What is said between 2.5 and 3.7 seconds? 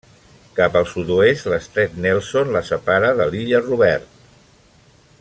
la separa de l'Illa